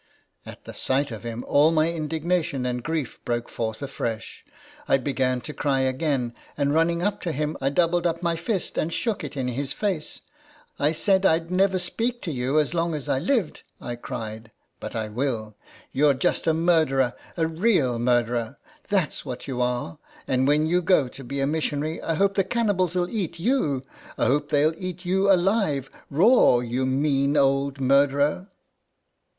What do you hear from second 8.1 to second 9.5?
my fist and shook it in